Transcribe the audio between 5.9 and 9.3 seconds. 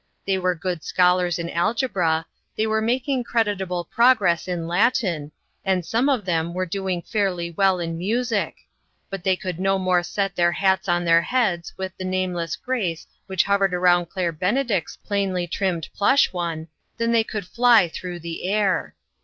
of them were doing fairly well in music; but